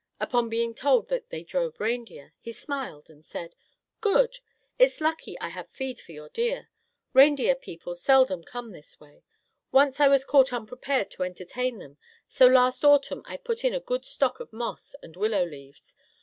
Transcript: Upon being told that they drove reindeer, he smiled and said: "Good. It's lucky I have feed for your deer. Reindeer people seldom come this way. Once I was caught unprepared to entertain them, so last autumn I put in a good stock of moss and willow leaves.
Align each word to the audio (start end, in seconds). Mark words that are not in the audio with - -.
Upon 0.19 0.49
being 0.49 0.73
told 0.73 1.09
that 1.09 1.29
they 1.29 1.43
drove 1.43 1.79
reindeer, 1.79 2.33
he 2.39 2.51
smiled 2.53 3.07
and 3.07 3.23
said: 3.23 3.53
"Good. 3.99 4.39
It's 4.79 4.99
lucky 4.99 5.39
I 5.39 5.49
have 5.49 5.69
feed 5.69 5.99
for 5.99 6.11
your 6.11 6.29
deer. 6.29 6.69
Reindeer 7.13 7.53
people 7.53 7.93
seldom 7.93 8.43
come 8.43 8.71
this 8.71 8.99
way. 8.99 9.23
Once 9.71 9.99
I 9.99 10.07
was 10.07 10.25
caught 10.25 10.51
unprepared 10.51 11.11
to 11.11 11.23
entertain 11.23 11.77
them, 11.77 11.99
so 12.27 12.47
last 12.47 12.83
autumn 12.83 13.21
I 13.25 13.37
put 13.37 13.63
in 13.63 13.75
a 13.75 13.79
good 13.79 14.03
stock 14.03 14.39
of 14.39 14.51
moss 14.51 14.95
and 15.03 15.15
willow 15.15 15.43
leaves. 15.45 15.95